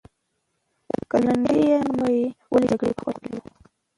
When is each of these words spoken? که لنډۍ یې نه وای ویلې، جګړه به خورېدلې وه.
که 1.09 1.17
لنډۍ 1.25 1.61
یې 1.69 1.79
نه 1.87 1.93
وای 1.99 2.17
ویلې، 2.51 2.65
جګړه 2.71 2.91
به 2.95 3.01
خورېدلې 3.03 3.37
وه. 3.41 3.51